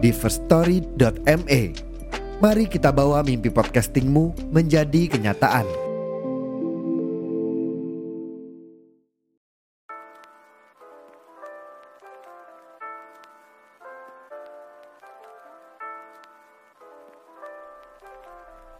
[0.00, 1.62] di firststory.me.
[2.40, 5.68] Mari kita bawa mimpi podcastingmu menjadi kenyataan.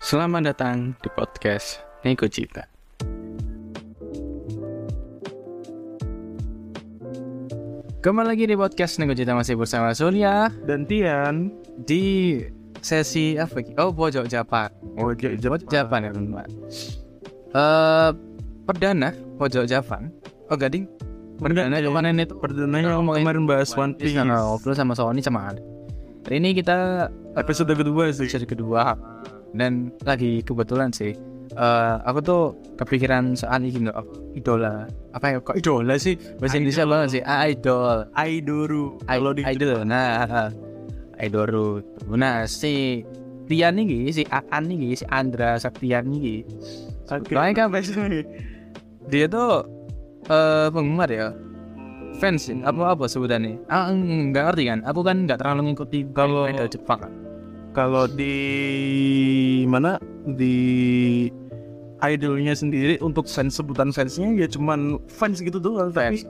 [0.00, 2.79] Selamat datang di podcast Nego Cita.
[8.00, 11.52] Kembali lagi di podcast Nego Cita masih bersama Surya dan Tian
[11.84, 12.40] di
[12.80, 13.60] sesi apa?
[13.60, 13.76] ini?
[13.76, 14.72] Oh pojok Japan.
[14.96, 16.48] Pojok Pojok Japan ya teman-teman.
[17.52, 18.10] Eh
[18.64, 20.08] perdana pojok Japan.
[20.48, 20.88] Oh gading.
[21.44, 25.60] Perdana kemarin itu perdananya ngomongin kemarin bahas One Piece Nah, ngobrol sama Sony sama Adi.
[26.24, 27.04] Hari ini kita
[27.36, 28.96] episode kedua sih episode kedua
[29.52, 31.12] dan lagi kebetulan sih
[31.50, 32.42] eh, aku tuh
[32.76, 34.86] kepikiran soal ini loh, idola.
[35.10, 37.22] Apa ya kok idola sih bahasa Indonesia banget sih.
[37.22, 38.06] Ah, idol.
[38.14, 40.48] Aidoru I- kalau di idol nah
[41.20, 41.84] idoru
[42.16, 43.04] nah si
[43.44, 46.46] Tian nih si Aan nih si Andra Saktian nih
[47.10, 47.34] Oke.
[47.34, 47.74] Soalnya kan
[49.10, 49.66] dia tuh
[50.30, 51.34] eh penggemar ya.
[52.22, 53.58] Fans sih apa apa sebutannya?
[53.66, 54.78] Ah nggak ngerti kan?
[54.86, 57.00] Aku kan nggak terlalu ngikuti Kalau- idol Jepang.
[57.70, 58.36] kalau di
[59.66, 59.98] mana?
[60.26, 60.54] Di
[62.04, 66.24] idolnya sendiri untuk fans sebutan fansnya ya cuman fans gitu doang Fans.
[66.24, 66.28] tapi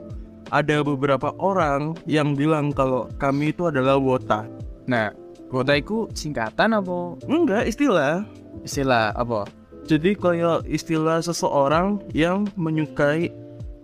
[0.51, 4.43] ada beberapa orang yang bilang kalau kami itu adalah wota.
[4.83, 5.15] Nah,
[5.47, 7.15] kota itu singkatan apa?
[7.23, 8.27] Enggak istilah.
[8.67, 9.47] Istilah apa?
[9.91, 13.33] jadi kayak istilah seseorang yang menyukai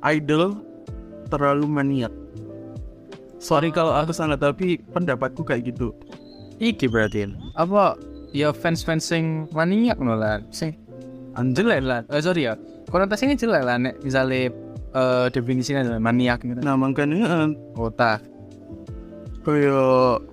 [0.05, 0.55] idol
[1.27, 2.13] terlalu maniak.
[3.43, 5.93] Sorry kalau aku salah tapi pendapatku kayak gitu.
[6.57, 7.29] Iki berarti.
[7.53, 7.99] Apa?
[8.33, 10.79] Ya fans fans sing maniak no lah, sing
[11.41, 12.01] jelek lah.
[12.09, 12.53] Eh sorry ya,
[12.89, 13.75] konotasinya jelek lah.
[13.77, 14.49] Nek misalnya
[14.97, 16.57] eh definisinya adalah maniak gitu.
[16.63, 18.17] nah makanya eh, Kota.
[19.45, 20.23] kayak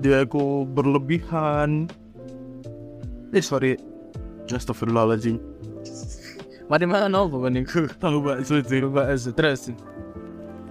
[0.00, 1.90] dia aku berlebihan
[3.34, 3.74] eh sorry
[4.48, 5.36] Astagfirullahaladzim
[6.64, 7.84] Mari mana nopo kan iku?
[8.00, 9.68] tahu bakso sih Bahas terus.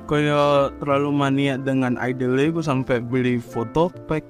[0.10, 4.26] kayak terlalu maniak dengan idolnya aku sampai beli foto pack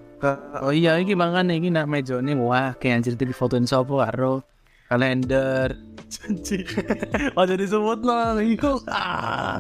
[0.63, 4.40] Oh iya, iki mangan iki nak meja ini wah kayak anjir di fotoin sopo karo
[4.88, 5.75] kalender.
[6.13, 6.61] janji
[7.38, 9.57] oh jadi sebut lah itu ah.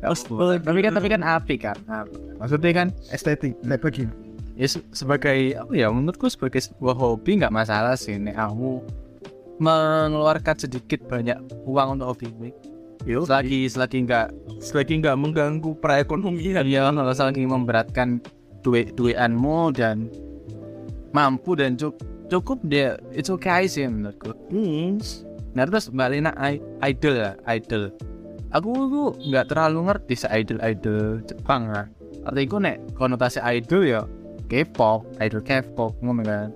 [0.00, 1.76] Tapi kan tapi kan api kan.
[2.40, 4.08] Maksudnya kan estetik, begini.
[4.56, 8.80] Ya se- sebagai apa ya menurutku sebagai sebuah hobi nggak masalah sih nek kamu
[9.60, 11.36] mengeluarkan sedikit banyak
[11.68, 12.50] uang untuk hobi ini.
[13.08, 14.28] Yo, Selagi selagi nggak
[14.60, 16.64] selagi nggak mengganggu perekonomian.
[16.68, 18.20] Ya kalau selagi memberatkan
[18.60, 20.12] duit duitanmu dan
[21.16, 21.96] mampu dan cukup
[22.30, 24.32] cukup dia itu okay sih menurutku.
[24.48, 25.02] hmm.
[25.52, 27.90] Nah terus balik nak i- idol ya idol.
[28.54, 31.86] Aku tuh nggak terlalu ngerti se idol idol Jepang lah.
[32.26, 34.00] Artiku nek konotasi idol ya
[34.50, 36.50] K-pop, idol K-pop ngono kan.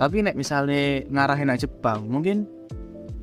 [0.00, 2.48] Tapi nek misalnya ngarahin aja Jepang, mungkin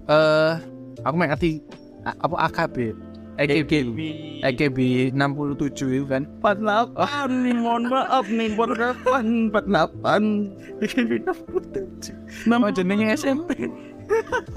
[0.05, 0.53] eh
[1.01, 1.61] aku mek ngerti
[2.05, 2.93] a- apa AKB,
[3.37, 3.99] AKB,
[4.41, 4.77] AKB
[5.13, 6.25] 67 itu kan.
[6.41, 13.69] 48 nih mohon maaf nih 48 48 Nama jenenge SMP.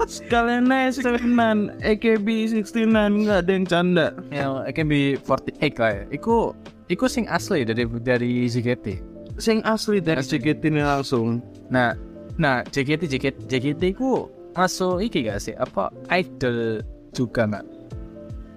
[0.07, 2.27] sekalian aja 69 AKB
[2.63, 6.03] 69 nggak ada yang canda Ya AKB 48 lah ya.
[6.09, 6.55] Iku
[6.87, 8.87] iku sing asli dari dari JKT.
[9.35, 11.95] sing asli dari JKT ini langsung Nah,
[12.35, 15.55] nah JKT JKT JKT ku masuk iki gak sih?
[15.55, 17.65] Apa idol juga nggak?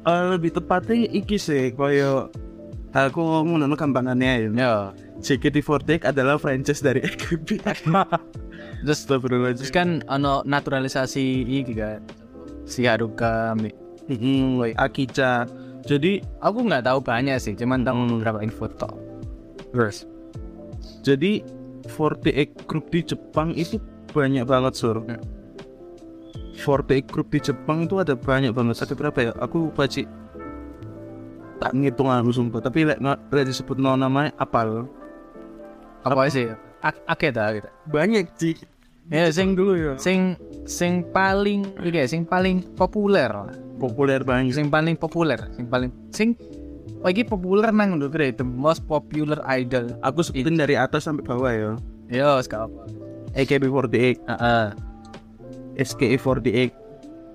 [0.04, 2.28] Eh, lebih tepatnya iki sih koyo
[2.92, 4.74] aku ngomong nama gampangannya ya Ya.
[5.18, 7.64] JKT48 adalah franchise dari AKB
[8.84, 12.04] Terus terus kan ono naturalisasi iki kan.
[12.68, 13.56] Si Haruka.
[14.04, 15.48] Hmm, Akica
[15.84, 18.10] jadi Aku nggak tahu banyak sih, cuman tahu Hmm.
[18.16, 18.92] beberapa info tok.
[19.72, 20.04] Terus,
[21.04, 21.44] jadi
[21.88, 23.76] 48 group di Jepang itu
[24.12, 25.20] banyak banget sur Ya.
[26.54, 28.78] 48 group di Jepang itu ada banyak banget.
[28.78, 29.32] Satu berapa ya?
[29.42, 30.06] Aku lupa sih
[31.58, 32.60] tak ngitung aku sumpah.
[32.62, 34.86] Tapi lek nggak lek disebut no namanya apal.
[36.04, 36.50] Apa sih?
[36.84, 37.68] A- Akeh ta gitu.
[37.88, 38.54] banyak sih
[39.08, 39.92] Ya sing dulu ya.
[40.00, 43.28] Sing sing paling iki sing paling populer.
[43.76, 44.56] Populer banget.
[44.56, 46.32] Sing paling populer, sing paling sing
[47.04, 51.20] oh ini populer nang lho kira the most popular idol Aku sebutin dari atas sampai
[51.20, 51.72] bawah ya.
[52.08, 52.80] yo sekarang apa
[53.36, 54.24] AKB48,
[55.74, 56.16] Heeh.
[56.16, 56.70] SKE48,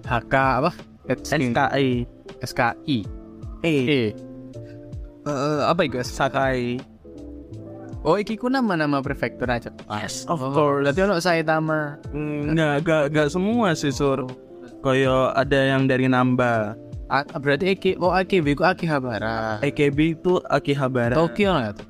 [0.04, 0.72] HK apa
[1.10, 2.08] SKI,
[2.42, 2.98] SKI
[3.60, 4.02] E, E
[5.28, 6.80] Eh, apa itu Sakai.
[8.02, 9.68] Oh, iki ku nama-nama prefektur aja.
[9.92, 10.88] Yes, of Oh, course.
[10.88, 12.00] Berarti ono Saitama.
[12.16, 14.24] Enggak, enggak, enggak semua sih, Sur.
[14.80, 16.80] Kayak ada yang dari Namba.
[17.12, 19.60] Ah, berarti iki oh AKB ku Akihabara.
[19.60, 21.20] AKB itu Akihabara.
[21.20, 21.88] Tokyo nggak tuh?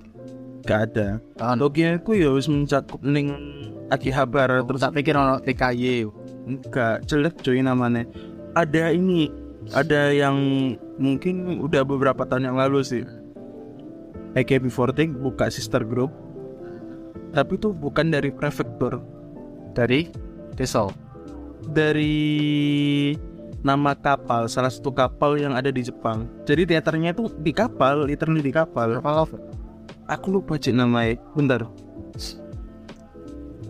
[0.66, 1.08] Gak ada.
[1.46, 1.70] Ono.
[1.70, 3.30] Tokyo itu ya wis mencakup ning
[3.94, 6.10] Akihabara Terus terus tak pikir ono TKY.
[6.48, 8.06] Enggak jelek cuy namanya.
[8.56, 9.32] Ada ini,
[9.76, 10.36] ada yang
[11.00, 13.04] mungkin udah beberapa tahun yang lalu sih.
[14.38, 16.14] AKB48 buka sister group.
[17.30, 19.02] Tapi itu bukan dari prefektur,
[19.78, 20.10] Dari
[20.58, 20.90] Desol.
[21.70, 23.14] dari
[23.62, 26.26] nama kapal, salah satu kapal yang ada di Jepang.
[26.50, 28.98] Jadi teaternya itu di kapal, literally di kapal.
[28.98, 29.38] Kapal apa?
[30.10, 31.22] Aku lupa cik namanya.
[31.38, 31.70] Bentar.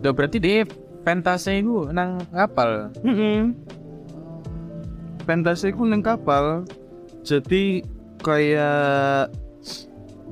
[0.00, 0.64] Udah berarti di
[1.02, 2.92] fantasi ku nang kapal.
[3.00, 3.56] Mm
[5.24, 6.64] Fantasi ku neng kapal.
[7.22, 7.84] Jadi
[8.20, 9.28] kayak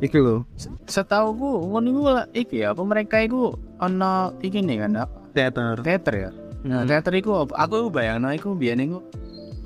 [0.01, 0.45] iki loh,
[0.87, 5.17] Setahu ku ngono ku lah iki apa mereka iku ono iki nih kan apa?
[5.37, 5.77] teater.
[5.85, 6.31] Teater ya.
[6.67, 6.89] Nah, Hmm.
[6.91, 7.55] teater iku apa?
[7.55, 8.99] aku bayangno iku biyen iku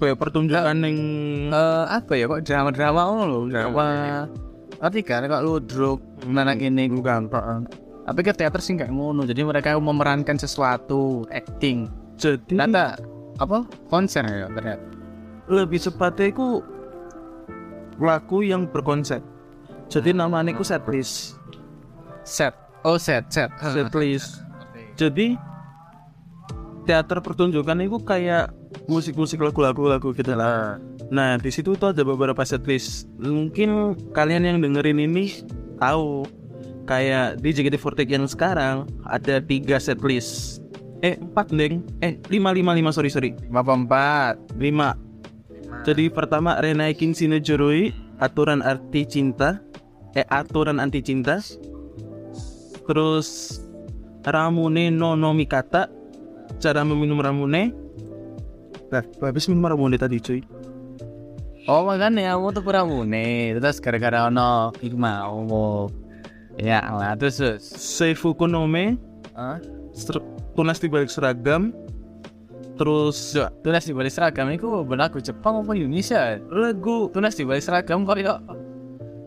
[0.02, 0.96] Kayak pertunjukan neng
[1.55, 3.87] eh apa ya kok drama-drama ngono lho, drama.
[4.82, 7.31] Ngerti kan kok ludruk nang ini bukan.
[8.02, 9.22] Tapi ke teater sih kayak ngono.
[9.22, 11.87] Jadi mereka memerankan sesuatu, acting.
[12.19, 12.99] jadi Ternyata
[13.38, 13.64] apa?
[13.88, 14.84] Konser ya ternyata.
[15.50, 16.62] lebih cepatnya ku
[17.99, 19.20] laku yang berkonsep.
[19.90, 21.37] Jadi namanya ku set list.
[22.22, 22.54] Set.
[22.87, 23.50] Oh, set, set.
[23.58, 24.43] Set list.
[24.94, 25.34] Jadi
[26.87, 28.50] teater pertunjukan itu kayak
[28.90, 30.78] musik-musik lagu-lagu lagu gitu lah.
[31.12, 33.06] Nah di situ tuh ada beberapa setlist.
[33.19, 35.44] Mungkin kalian yang dengerin ini
[35.78, 36.26] tahu
[36.84, 38.76] kayak di JKT48 yang sekarang
[39.06, 40.61] ada tiga setlist.
[41.02, 41.82] Eh empat deng.
[41.99, 44.34] Eh lima lima lima sorry sorry Bapak empat.
[44.58, 44.94] lima.
[45.82, 47.90] Jadi pertama Renaikin Sinejurui
[48.23, 49.58] aturan arti cinta.
[50.14, 51.43] Eh aturan anti cinta.
[52.87, 53.58] Terus
[54.23, 55.90] Ramune no no Mikata
[56.62, 57.75] cara meminum ramune.
[58.93, 60.44] Nah, habis minum ramune tadi cuy.
[61.70, 64.26] Oh makanya kamu tuh kurang mune Terus gara-gara
[64.82, 65.87] Iku mau
[66.56, 68.96] Ya lah terus terus Seifuku no me
[69.32, 69.56] Hah?
[69.93, 70.20] ser-
[70.52, 71.72] tunas di balik seragam.
[72.72, 78.02] Terus Tunas di balik seragam Iku berlaku Jepang apa Indonesia lagu Tunas di balik seragam
[78.02, 78.40] kok yuk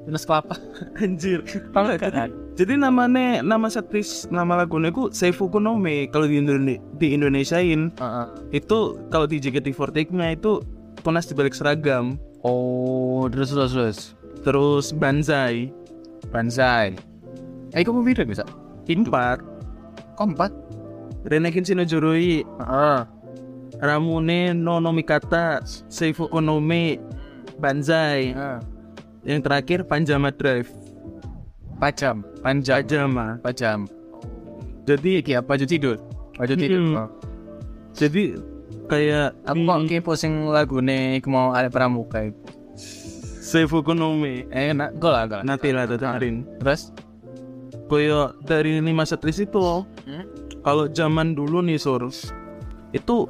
[0.05, 0.57] Tunas kelapa
[1.01, 1.41] anjir.
[1.45, 2.29] Tahu nggak kan?
[2.55, 7.89] Jadi namanya nama setlist nama lagunya ku Seifuku no me kalau di Indonesia di Indonesiain
[7.97, 8.27] Heeh.
[8.53, 10.61] itu kalau di JKT48 nya itu
[11.01, 12.17] tunas di balik seragam.
[12.41, 13.99] Oh terus terus terus
[14.41, 15.73] Terus Banzai
[16.29, 16.93] Banzai
[17.75, 18.47] Eh kamu beda bisa
[18.87, 19.43] empat.
[20.15, 20.51] Kompat
[21.27, 22.99] Renekin Shinojuroi Heeh.
[23.83, 25.59] Ramune no no Mikata
[25.91, 26.95] Seifuku no me
[27.59, 28.31] Banzai
[29.27, 30.71] Yang terakhir Panjama Drive.
[31.75, 32.79] Pajam Panjam.
[32.79, 33.27] Pajama.
[33.43, 33.79] Pajam.
[34.87, 35.57] Jadi Iki apa?
[35.57, 35.97] Baju tidur?
[36.39, 36.79] Baju tidur.
[36.79, 36.95] Hmm.
[36.95, 37.09] Oh.
[37.91, 38.39] Jadi
[38.87, 42.39] kayak Aku kok kepo sing lagune iku mau ada pramuka iku.
[43.43, 45.43] Seifuku no me Eh enak gue lah.
[45.43, 46.95] Nanti lah dengerin Terus
[47.85, 49.61] Kayak dari lima setlist itu
[50.05, 50.25] Hmm?
[50.61, 52.09] Kalau zaman dulu nih Sur
[52.89, 53.29] Itu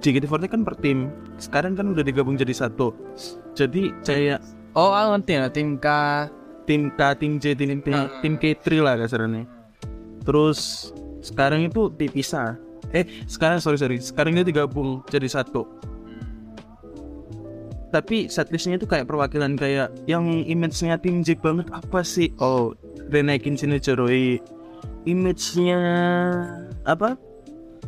[0.00, 1.08] JKT48 kan per tim.
[1.36, 2.92] Sekarang kan udah digabung jadi satu.
[3.52, 4.40] Jadi kayak
[4.72, 5.86] Oh aku ngerti ya tim K.
[6.64, 8.08] Tim K, tim J, tim, tim, Hmm.
[8.22, 9.42] tim K3 lah kasarnya.
[10.22, 12.56] Terus sekarang itu dipisah
[12.92, 13.96] Eh sekarang sorry sorry.
[13.98, 15.66] Sekarang ini digabung jadi satu.
[17.90, 22.30] Tapi setlistnya itu kayak perwakilan kayak Yang image-nya tim J banget apa sih?
[22.38, 22.70] Oh
[23.10, 24.38] Renaikin Shinichiroi
[25.04, 25.80] Image-nya
[26.86, 27.18] Apa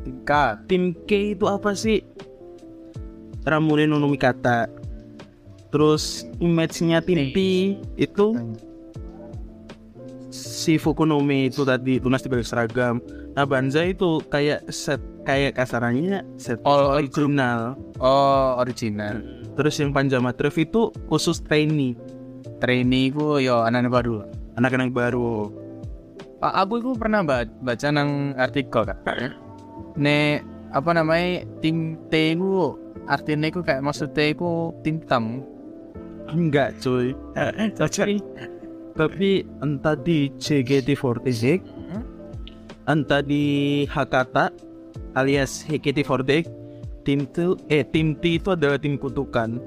[0.02, 0.30] Tim K
[0.66, 2.02] tim K itu apa sih?
[3.46, 4.66] Ramune no Mikata.
[5.70, 7.36] Terus image-nya tim P
[7.96, 8.36] itu
[10.28, 12.98] si Fukunomi itu tadi tunas di balik seragam.
[13.32, 17.78] Nah Banzai itu kayak set kayak kasarannya set All original.
[18.02, 21.92] Oh original Terus yang Panjama Drive itu khusus trainee,
[22.56, 24.24] Trainee ku yo anak baru
[24.56, 25.48] anak-anak baru.
[26.42, 28.98] Pak aku itu pernah ba- baca nang artikel kan
[29.94, 30.42] Nek
[30.74, 32.74] apa namanya tim T ku
[33.06, 35.46] artinya ku kayak maksudnya ku tim hitam
[36.32, 37.14] Enggak cuy.
[37.78, 38.08] Cocok
[38.98, 41.62] Tapi entah di JKT48
[42.90, 43.44] entah di
[43.86, 44.50] Hakata
[45.14, 46.30] alias HKT48
[47.06, 49.62] tim itu eh tim T itu adalah tim kutukan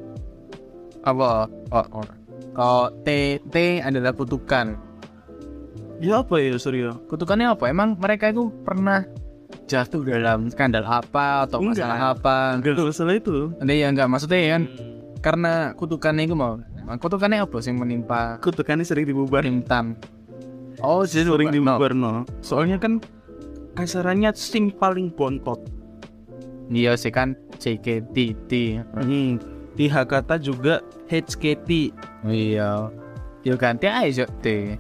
[1.07, 1.47] Apa?
[1.71, 2.24] Oh, oh.
[2.55, 4.79] Kalau T T adalah kutukan.
[5.99, 7.03] Ya apa ya Suryo?
[7.07, 7.67] Kutukannya apa?
[7.67, 9.03] Emang mereka itu pernah
[9.67, 11.83] jatuh dalam skandal apa atau Enggak.
[11.87, 12.37] masalah apa?
[12.59, 13.51] Enggak masalah itu.
[13.59, 14.63] Ada ya enggak maksudnya kan
[15.19, 16.59] karena kutukannya itu mau.
[16.85, 19.59] Kutukannya apa sih yang menimpa Kutukannya sering dibubarin.
[19.63, 19.97] Intan?
[20.83, 21.55] Oh, Sering no.
[21.55, 22.13] dibubarin no.
[22.45, 22.99] Soalnya kan
[23.73, 25.57] kasarannya sing paling bontot.
[26.69, 28.51] Iya sih kan JKT.
[28.93, 29.41] Hmm.
[29.75, 30.79] Di Hakata juga
[31.11, 31.69] HKT.
[32.23, 32.89] Iya.
[33.45, 34.79] Yo ganti aja T.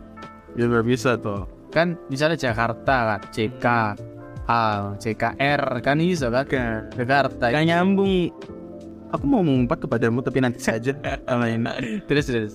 [0.55, 1.45] Ya nggak bisa tuh.
[1.69, 3.65] Kan misalnya Jakarta kan JK
[4.45, 7.49] A, JKR kan iso kan Jakarta.
[7.49, 8.29] Gak nyambung.
[9.13, 10.93] Aku mau mengumpat kepadamu tapi nanti saja.
[11.29, 11.65] Lain.
[12.05, 12.53] Terus terus.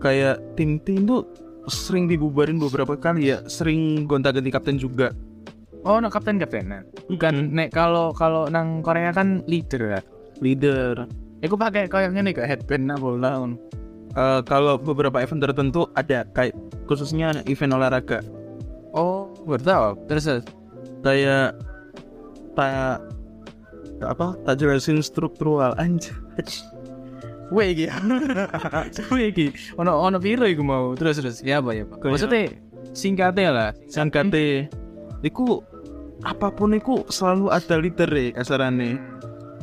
[0.00, 1.28] Kayak tim tim tuh
[1.68, 3.44] sering dibubarin beberapa kali ya.
[3.48, 5.12] Sering gonta-ganti kapten juga.
[5.84, 6.84] Oh, no kapten kaptenan.
[7.08, 10.00] Bukan nek kalau kalau nang Korea kan leader ya.
[10.44, 11.08] Leader.
[11.40, 13.34] Aku pakai kayak gini kayak headband apa lah.
[14.10, 16.52] Eh, kalau beberapa event tertentu ada kayak
[16.90, 18.20] khususnya event olahraga
[18.90, 19.86] Oh, baru tahu.
[20.10, 20.24] Terus
[21.06, 21.54] kayak
[22.58, 22.98] tak
[24.02, 26.16] apa tak jelasin struktural anjir
[27.50, 27.86] Wih iki.
[29.14, 29.46] Wih iki.
[29.78, 30.94] Ono ono piro iku mau.
[30.94, 31.36] Terus terus.
[31.42, 32.06] Ya apa ya, Pak?
[32.06, 32.54] Maksudnya
[32.94, 33.70] singkatnya lah.
[33.90, 34.70] sangkate
[35.22, 35.62] iku
[36.22, 38.98] apa pun iku selalu ada leader ya kasarane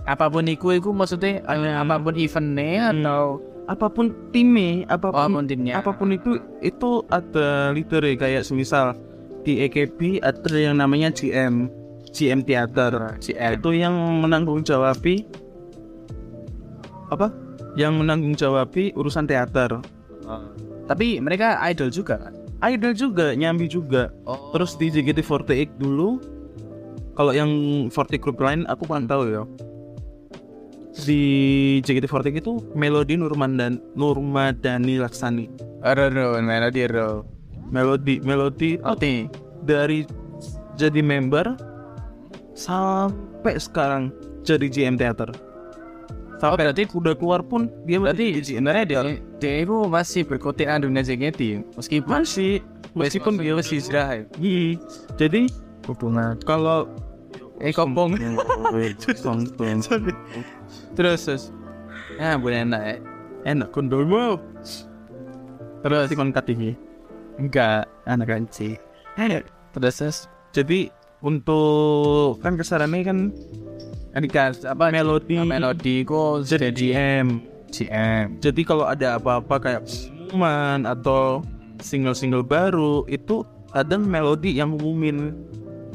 [0.07, 5.19] Apa pun iku iku maksudnya eh, apa pun eventnya atau apa pun timnya apa pun
[5.19, 5.73] apa pun timnya.
[5.75, 8.15] apa pun itu itu ada leader ya.
[8.15, 8.95] Kayak semisal
[9.43, 11.67] di EKB ada yang namanya GM
[12.15, 13.19] GM Theater.
[13.19, 13.59] GM.
[13.59, 15.27] itu yang menanggung jawabi
[17.11, 17.27] apa?
[17.75, 19.83] Yang menanggung jawabi urusan teater.
[20.87, 22.33] Tapi mereka idol juga kan?
[22.63, 24.09] idol juga nyambi juga.
[24.25, 24.49] Oh.
[24.53, 26.17] terus di JKT48 dulu
[27.13, 27.49] kalau yang
[27.89, 29.43] 40 group lain aku kurang tahu ya
[31.05, 31.21] di
[31.85, 35.45] JKT48 itu Melody Nurman dan Nurmadani Laksani
[35.85, 37.27] Ro ro melodi ro.
[37.69, 38.95] Melody Melody Oh,
[39.67, 40.07] dari
[40.79, 41.53] jadi member
[42.57, 44.09] sampai sekarang
[44.41, 45.29] jadi GM Theater
[46.37, 49.01] Oh, berarti udah keluar pun dia berarti sebenarnya dia
[49.41, 52.61] dia itu masih berkutik dunia JKT meskipun masih
[52.93, 54.21] meskipun dia masih ya.
[54.37, 54.77] Iya.
[55.17, 55.49] jadi
[55.89, 56.85] hubungan kalau
[57.57, 58.13] eh Sombong.
[60.97, 61.43] terus terus.
[62.17, 62.95] Ya boleh enak ya
[63.45, 64.41] enak kondolmu
[65.85, 66.09] terus.
[66.09, 66.73] Si konkat ini?
[67.37, 68.81] Enggak anak kanci
[69.77, 70.17] terus terus.
[70.57, 70.89] Jadi
[71.21, 73.17] untuk kan kesarannya kan
[74.17, 75.37] Adikas apa Melodi.
[75.37, 77.37] melodi kok jadi GM
[77.69, 81.45] GM jadi kalau ada apa-apa kayak pengumuman atau
[81.85, 85.37] single-single baru itu kadang melodi yang ngumumin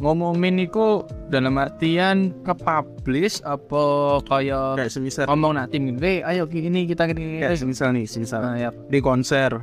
[0.02, 6.50] ngomongin iku dalam artian ke publish apa kayak kayak semisal ngomong nak tim eh ayo
[6.50, 8.42] ini kita gini kayak semisal nih semisal.
[8.42, 8.71] Nah, ya.
[8.90, 9.62] di konser.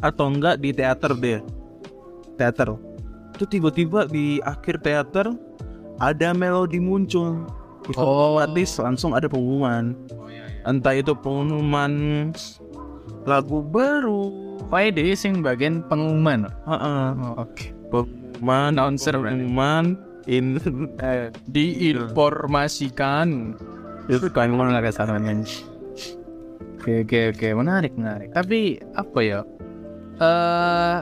[0.00, 1.38] Atau enggak di teater deh.
[2.40, 2.74] Teater.
[3.36, 5.30] Itu tiba-tiba di akhir teater
[6.00, 7.44] ada melodi muncul.
[7.86, 8.40] Itu Oh.
[8.40, 9.92] otomatis langsung ada pengumuman.
[10.64, 12.32] Entah itu pengumuman
[13.28, 14.32] lagu baru.
[14.72, 16.48] Pak Ede sing bagian pengumuman.
[16.64, 17.06] Heeh.
[17.20, 17.64] oh, oke
[18.42, 19.84] pengumuman Announcer, pengumuman
[20.26, 20.58] in
[20.98, 23.54] eh, diinformasikan.
[24.10, 25.46] Itu kayak ngono lah kasarnya
[26.82, 27.48] oke oke oke.
[27.54, 28.34] Menarik menarik.
[28.34, 29.40] Tapi apa ya?
[30.18, 30.96] Eh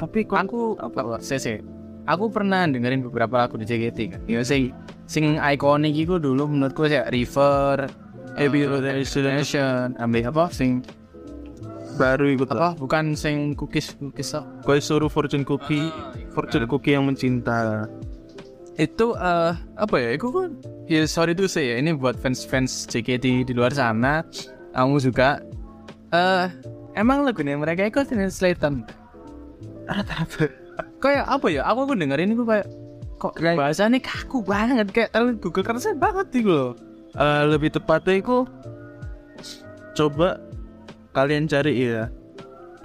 [0.00, 1.56] tapi kok aku apa saya sih
[2.04, 4.20] aku pernah dengerin beberapa lagu di JKT kan?
[4.24, 4.72] Ya sing
[5.04, 7.92] sing ikonik itu dulu menurutku sih River
[8.40, 10.48] Happy Destination ambil apa?
[10.48, 10.80] Sing
[12.00, 12.76] baru ikut apa?
[12.76, 15.92] Bukan sing cookies cookies apa Kau suruh fortune cookie
[16.36, 17.88] fortune cookie yang mencinta.
[18.76, 20.12] Itu eh apa ya?
[20.12, 20.52] Itu kan
[20.84, 24.20] ya sorry tuh saya ini buat fans fans JKT di luar sana
[24.76, 25.40] kamu juga.
[26.12, 26.46] Eh
[26.92, 28.84] emang lagunya mereka itu translatean
[29.88, 30.52] rata-rata.
[31.00, 31.64] Kayak apa ya?
[31.64, 32.68] Aku pun dengerin itu kayak
[33.16, 36.72] kok Kayak- bahasanya kaku banget kayak terlalu Google Translate banget gitu loh.
[37.16, 38.44] Eh, lebih tepatnya itu
[39.96, 40.36] coba
[41.16, 42.12] kalian cari ya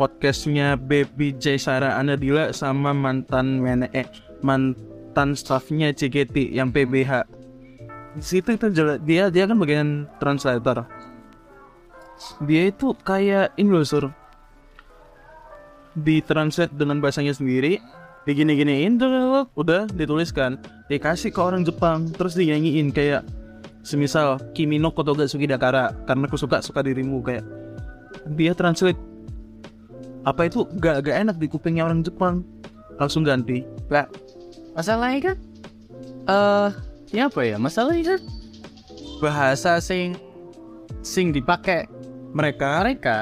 [0.01, 4.09] podcastnya Baby J Sarah Anadila sama mantan mene eh
[4.41, 7.41] mantan staffnya JKT yang PBH
[8.11, 10.83] di situ itu jelas dia dia kan bagian translator.
[12.43, 14.11] Dia itu kayak ini loh sur.
[15.95, 17.79] Ditranslate dengan bahasanya sendiri
[18.27, 20.59] digini-giniin tuh udah dituliskan.
[20.91, 23.23] Dikasih ke orang Jepang terus dinyanyiin kayak
[23.87, 27.47] semisal Kimi no Kotoga Sugi Dakara karena aku suka suka dirimu kayak.
[28.35, 28.99] Dia translate
[30.21, 30.67] apa itu?
[30.77, 32.45] Gak, gak enak di kupingnya orang Jepang.
[33.01, 33.65] Langsung ganti.
[33.89, 34.05] Lah
[34.77, 35.37] masalahnya kan
[36.29, 36.69] eh
[37.11, 37.57] ya apa ya?
[37.57, 38.21] Masalahnya kan
[39.21, 40.17] bahasa sing
[41.01, 41.85] sing dipakai
[42.31, 43.17] mereka mereka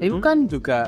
[0.00, 0.24] itu Hmm?
[0.24, 0.78] kan juga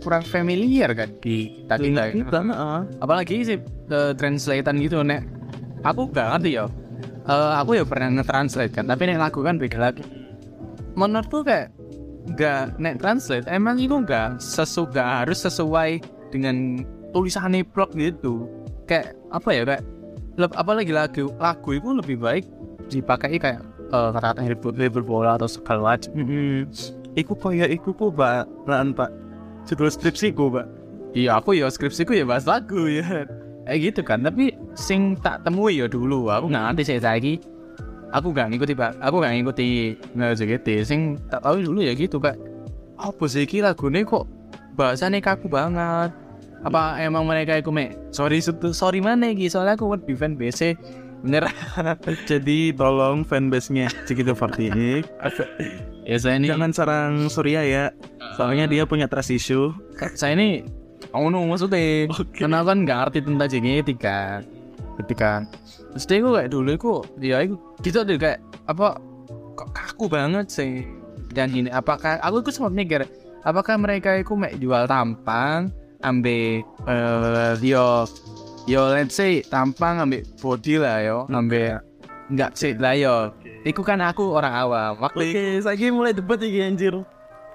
[0.00, 2.12] kurang familiar kan di kita kita, ya.
[2.24, 2.80] kita heeh.
[3.04, 3.58] apalagi sih
[3.90, 5.26] eh, translatean gitu nek.
[5.80, 6.68] Aku gak ngerti ya
[7.20, 10.02] Eh, aku ya pernah nge-translate kan tapi nek lagu kan beda lagi.
[10.96, 11.70] Menurutku kayak
[12.28, 16.84] nggak nek translate emang itu nggak sesu nggak harus sesuai dengan
[17.16, 18.46] tulisan plot gitu.
[18.84, 19.82] Kayak apa ya kayak
[20.36, 22.44] leb- apalagi lagu lagu itu lebih baik
[22.90, 24.40] dipakai kayak eh, kata-kata
[24.76, 26.66] hibur bola atau segala macam Mm-mm.
[27.18, 29.10] Iku kaya iku ku pak Raan pak
[29.66, 30.66] Judul skripsi ku pak
[31.10, 33.26] Iya aku ya skripsiku ya bahas lagu ya.
[33.66, 37.34] Kayak gitu kan Tapi sing tak temui ya dulu Aku nggak ngerti sih lagi
[38.10, 38.98] Aku nggak ngikuti pak.
[38.98, 41.00] Aku nggak ngikuti nggak JKT Sing
[41.30, 42.34] tak tahu dulu ya gitu pak.
[43.00, 44.28] Apa sih iki lagunya kok
[44.76, 46.12] Bahasanya kaku banget?
[46.60, 47.96] Apa emang mereka itu mek?
[48.12, 49.48] Sorry Sorry mana iki?
[49.48, 50.76] Soalnya aku buat di fan BC
[51.20, 51.48] Bener.
[52.30, 55.04] Jadi tolong fanbase-nya JKT48
[56.04, 57.84] Ya saya ini Jangan serang Surya ya.
[58.36, 59.72] Soalnya dia punya trust issue.
[60.16, 60.64] Saya ini
[61.16, 64.59] Oh no maksudnya Karena aku kan nggak ngerti tentang JKT kan
[64.98, 65.46] Ketika
[66.06, 68.98] dia gue kayak dulu aku Ya aku Gitu deh kayak Apa
[69.58, 70.86] Kok kaku banget sih?
[71.30, 73.06] Dan ini Apakah Aku itu sempat mikir
[73.46, 75.70] Apakah mereka itu mek jual tampang
[76.02, 78.06] Ambil eh Yo
[78.68, 81.80] Yo let's say Tampang ambil body lah yo Ambil
[82.30, 83.34] Enggak sih lah yo.
[83.66, 85.02] Iku kan aku orang awam.
[85.02, 86.94] Waktu itu Oke, saya mulai debat iki anjir.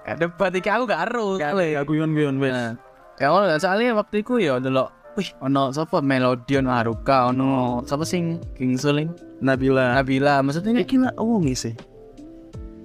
[0.03, 2.51] Gak debat iki aku gak aru Ya guyon-guyon wes.
[2.51, 2.71] Nah,
[3.15, 8.37] ya ono soalnya waktu itu ya delok wih ono sapa Melodion Haruka ono sapa sing
[8.53, 9.95] King Suling Nabila.
[9.95, 11.75] Nabila maksudnya ini Iki lah wong sih.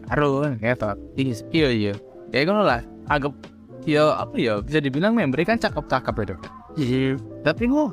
[0.07, 1.93] karo kan ketok Iya, iya
[2.31, 3.31] ya ngono lah anggap
[3.83, 6.41] ya apa ya bisa dibilang member kan cakep-cakep ya dok
[6.75, 7.15] Iya.
[7.43, 7.91] tapi gua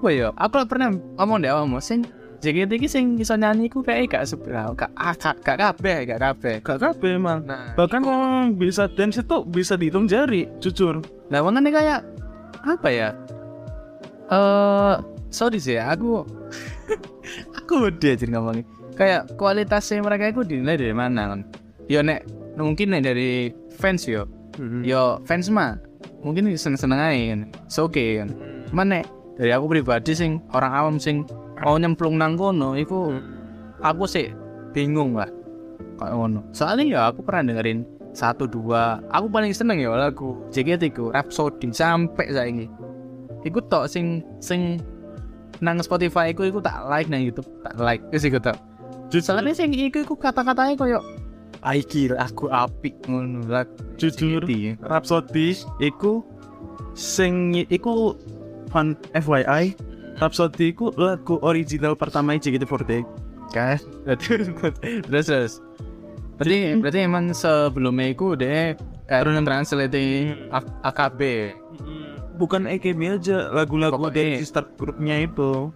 [0.00, 2.04] apa ya aku pernah ngomong deh awakmu sing
[2.40, 6.54] JKT iki sing iso nyanyi ku kayak gak seberapa gak ah, gak kabeh gak kabeh
[6.64, 7.44] Gak kabeh emang.
[7.44, 11.04] nah Bahkan orang bisa dance itu bisa dihitung jari, jujur.
[11.28, 12.00] Nah, makanya kayak
[12.64, 13.08] apa ya?
[14.30, 14.94] Eh,
[15.32, 16.22] sorry sih, aku
[17.58, 18.66] aku udah jadi ngomongin.
[18.94, 21.40] Kayak kualitasnya mereka itu dinilai dari mana kan?
[21.90, 24.28] Yo nek mungkin nek dari fans yo,
[24.84, 25.80] yo fans mah
[26.20, 28.28] mungkin seneng seneng aja kan, so oke kan.
[28.70, 29.02] Mana
[29.40, 31.24] dari aku pribadi sing orang awam sing
[31.64, 33.18] mau nyemplung nang kono, itu
[33.80, 34.30] aku sih
[34.76, 35.30] bingung lah
[35.98, 36.40] kayak ngono.
[36.52, 39.02] Soalnya ya aku pernah dengerin satu dua.
[39.14, 42.66] Aku paling seneng ya lagu JKT ku Rhapsody sampai saya ini
[43.46, 44.80] iku tok sing sing
[45.60, 48.02] nang Spotify ku iku tak like nang YouTube tak like.
[48.10, 48.56] Wis iku tok.
[49.10, 51.00] Soalnya sing iku iku kata-katanya koyo
[51.60, 53.68] Aiki aku apik ngono lah.
[54.00, 54.40] Jujur.
[54.48, 54.80] JKT.
[54.80, 55.60] Rhapsody.
[55.76, 56.24] Iku
[56.96, 58.16] sing iku
[58.70, 59.74] fun FYI
[60.20, 63.04] Rhapsody iku lagu original pertama JKT48
[63.50, 63.82] kan
[64.22, 65.52] terus terus
[66.40, 68.72] berarti berarti emang sebelumnya iku deh
[69.04, 69.92] kayak running translate
[70.48, 71.52] A- AKB
[72.40, 75.68] bukan AKB aja lagu-lagu dari sister grupnya itu.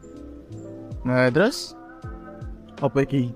[1.04, 1.76] Nah terus?
[2.80, 3.28] Apa iki?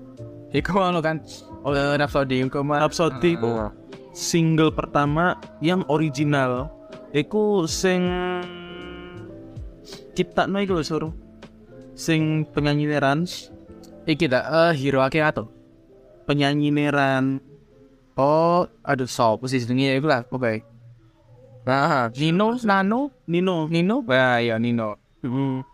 [0.49, 1.21] Iku ono kan
[1.61, 3.37] oh, Rhapsody iku mah Rhapsody.
[3.37, 3.69] Iku
[4.17, 6.73] single pertama yang original.
[7.13, 8.09] Iku sing
[10.17, 11.03] ciptakno iku lho sur.
[11.93, 13.29] Sing penyanyi neran
[14.09, 15.58] iki tak eh Hiro Akirato
[16.29, 17.41] penyanyi neran.
[18.13, 20.61] Oh, aduh sopo sih jenenge ya iku lah, oke.
[21.65, 23.65] Nah, Nino, Nano, Nino.
[23.65, 25.01] Nino, wah ya Nino.
[25.25, 25.65] Mm.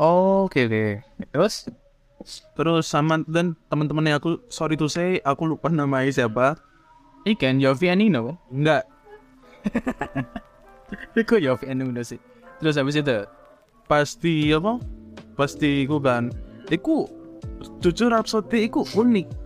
[0.00, 1.04] Oh, oke oke.
[1.28, 1.68] Terus,
[2.56, 6.56] terus sama dan teman-temannya aku sorry to say aku lupa namanya siapa.
[7.28, 8.40] Ikan Yofi and Nino?
[8.48, 8.88] Enggak.
[11.20, 12.20] Iku Yofi and Nino sih.
[12.62, 13.26] Terus habis itu,
[13.90, 14.80] pasti apa?
[15.34, 16.30] Pasti iku kan.
[16.70, 17.10] Iku
[17.82, 19.43] jujur Rhapsody iku unik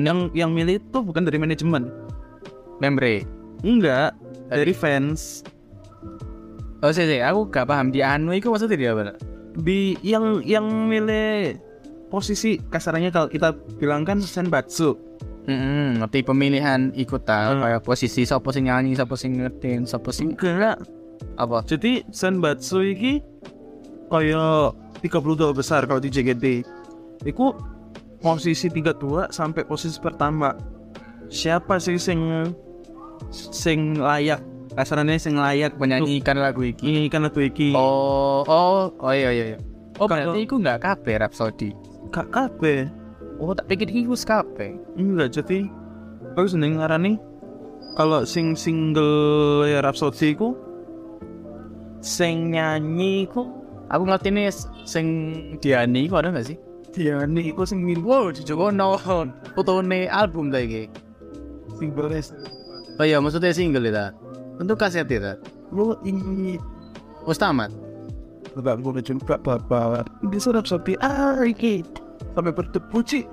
[0.00, 1.92] yang yang milih itu bukan dari manajemen
[2.80, 3.28] membre.
[3.60, 4.16] enggak
[4.48, 5.44] dari fans
[6.82, 9.14] Oh sih sih, aku gak paham di anu iku maksudnya dia apa?
[9.54, 11.54] di yang yang milih
[12.10, 14.96] posisi kasarnya kalau kita bilang kan senbatsu
[15.42, 17.62] Hmm, ngerti pemilihan ikut ta, Hmm.
[17.66, 20.78] kayak posisi siapa sing nyanyi, siapa sing ngetin, siapa sing enggak
[21.34, 21.62] apa?
[21.66, 23.22] jadi senbatsu iki
[24.06, 24.70] kaya
[25.02, 26.62] 32 besar kalau di JKT
[27.26, 27.54] iku
[28.22, 30.54] posisi 32 sampai posisi pertama
[31.26, 32.54] siapa sih sing
[33.30, 34.40] sing layak
[34.72, 36.80] kasarnya sing layak Menyanyikan lagu iki.
[36.82, 39.58] ini kan lagu iki Oh, oh, oh iya iya iya.
[39.98, 41.70] Oh, Kalau- berarti iku gak kabeh Rhapsody.
[42.08, 42.88] gak kabeh
[43.36, 44.78] Oh, tak pikir iku wis kabeh.
[44.94, 45.66] enggak jadi
[46.32, 47.18] aku seneng ngarani
[47.92, 49.12] kalau sing single
[49.66, 50.56] ya Rhapsody ku
[51.98, 53.48] sing nyanyi ku
[53.86, 54.48] Aku ngerti nih
[54.84, 55.06] sing
[55.60, 56.56] Diani iku ada gak sih?
[56.92, 59.00] Diani iku sing mirip Wow, jujur no
[59.56, 60.88] fotone album ta iki.
[61.80, 62.36] sing beres
[63.00, 64.12] Oh iya, maksudnya single ya.
[64.60, 65.40] Untuk kaset ya.
[65.72, 66.60] Lu ini
[67.24, 67.72] Wes tamat.
[68.52, 71.80] Bapak gue juga bapak Bisa seperti ah Ricky
[72.36, 73.24] Sampai berdebu sih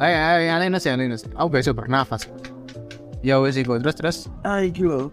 [0.00, 1.24] Ayo, ayo, ayo, Linus ya, Linus.
[1.36, 2.24] Aku bisa bernafas.
[3.24, 4.18] Ya wes iku, terus terus.
[4.44, 5.12] Iki lho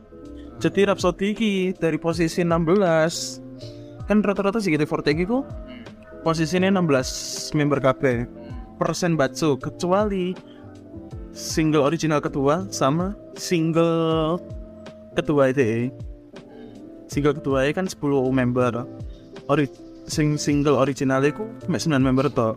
[0.63, 5.43] Jadi Rhapsody iki dari posisi 16 Kan rata-rata sih gitu Forte ku
[6.23, 8.03] Posisinya 16 member KB
[8.79, 10.31] Persen Batsu Kecuali
[11.35, 14.39] Single original kedua Sama single
[15.19, 15.91] kedua itu
[17.11, 17.99] Single kedua kan 10
[18.31, 18.87] member
[19.51, 19.67] Ori
[20.07, 22.55] sing single originalnya ku cuma 9 member toh.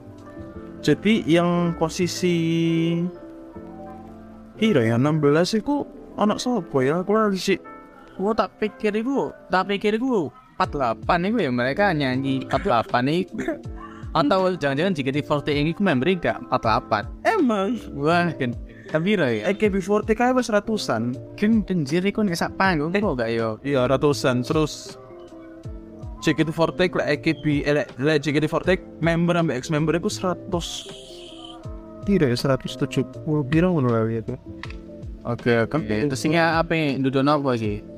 [0.82, 2.94] Jadi yang posisi
[4.54, 5.82] Kira ya 16 iku
[6.14, 7.02] anak sopo ya?
[7.02, 7.58] Aku lagi sih
[8.16, 12.88] Gua tak pikir iku, tak pikir iku 48 iku ya mereka nyanyi 48
[13.22, 13.36] iku.
[14.12, 17.28] Atau jangan-jangan jika di 40 ini ku member gak 48.
[17.28, 19.50] emang Wah, kan tapi ya.
[19.50, 23.60] AKB48 kayak wis ratusan Kan penjir iku ngesak panggung kok gak yo.
[23.60, 24.96] iya ratusan terus
[26.22, 30.48] JKT48 lah AKB eh lah- lah JKT48 member sampai ex member itu 100
[32.06, 33.04] tidak ya 170
[33.46, 34.32] kira ngono lah itu
[35.26, 35.82] Oke, oke.
[36.06, 37.50] Terus ini apa yang duduk nopo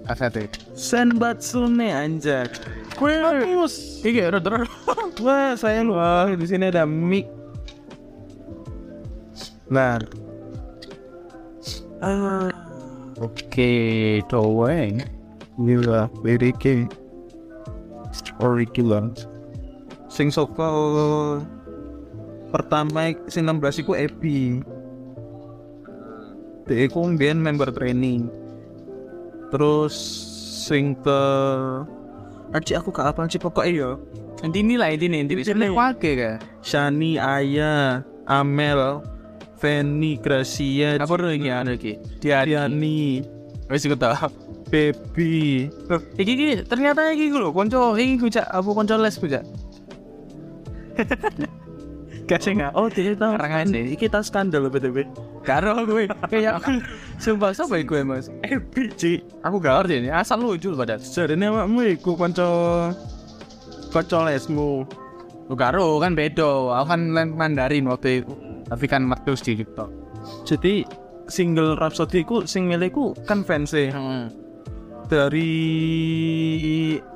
[0.08, 0.16] iki?
[0.32, 2.48] Kaset Senbatsune anjir
[2.96, 4.64] Kue bagus Iki rada
[5.20, 7.28] Wah saya loh di sini ada mic
[9.68, 10.00] Nah
[12.00, 12.68] Ah
[13.18, 15.02] Oke, doang.
[15.58, 16.86] Gila, liriknya
[18.38, 19.10] original.
[20.06, 20.70] Sing saka
[22.54, 24.62] pertama sing 16 iku Epi.
[26.70, 28.30] Dia iku member training.
[29.48, 29.94] Terus
[30.68, 31.20] sing ke
[32.52, 33.90] Arci aku gak apa sih pokoknya ya
[34.38, 35.66] Inti lah inti nih, inti bisa Inti.
[35.66, 36.38] wake kan.
[36.62, 39.02] Shani, Aya, Amel,
[39.58, 41.98] Feni, Gracia, Apa dulu iki ada iki?
[42.22, 43.18] Dia Diani,
[43.66, 44.14] wis iku tau.
[44.70, 45.66] Baby,
[46.20, 49.42] Iki iki ternyata iki ku lho, konco iki ku cak apa konco les ku cak.
[52.30, 52.72] Kasih nggak?
[52.76, 53.34] Oh, dia tahu.
[53.40, 53.96] Karangan sih.
[53.96, 55.08] Iki tas skandal BTW.
[55.48, 56.60] Karo gue kayak
[57.16, 58.28] sumpah siapa iku mas?
[58.44, 59.24] LPG.
[59.40, 61.00] Aku gak ngerti ini asal lucu padahal.
[61.00, 62.48] Jarene awakmu iku kanca
[63.88, 64.84] kanca lesmu.
[65.48, 68.36] Lu karo kan bedo, aku kan lain Mandarin waktu itu.
[68.68, 69.88] Tapi kan matus di TikTok.
[70.44, 70.84] Jadi
[71.32, 74.28] single Rhapsody ku sing milikku kan fans Hmm.
[75.08, 75.56] dari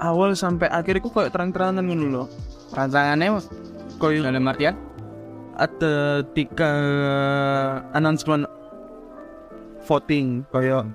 [0.01, 2.27] awal sampai akhir iku kayak terang-terangan ngono loh.
[2.73, 3.37] Rancangannya
[4.01, 4.75] Kayak dalam artian
[5.56, 6.70] ada tiga
[7.92, 8.48] announcement
[9.84, 10.88] voting kayak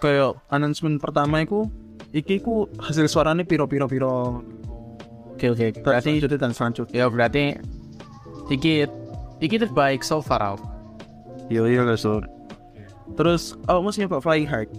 [0.00, 1.68] kayak announcement pertama iku
[2.10, 4.42] iki ku hasil suaranya piro piro piro
[5.32, 5.82] Oke oke.
[5.82, 7.56] berarti Berarti jadi dan selanjutnya ya berarti
[8.46, 8.86] iki
[9.42, 10.60] iki terbaik so far out.
[11.50, 12.22] iya iya lah sur
[13.18, 14.70] terus oh maksudnya pak flying hard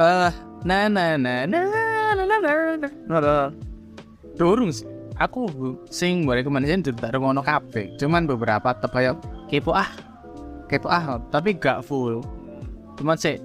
[0.00, 0.32] Eh,
[0.64, 2.78] nah nah nah nah nah nah nah.
[2.80, 3.18] nah.
[3.20, 3.36] ada
[4.38, 4.88] Durung sih.
[5.20, 5.44] Aku
[5.92, 7.92] sing boleh kemarin sih tidak ngono kafe.
[8.00, 9.20] Cuman beberapa tetap kayak
[9.52, 9.92] kepo ah,
[10.64, 11.20] kepo ah.
[11.28, 12.24] Tapi gak full.
[12.96, 13.36] Cuman sih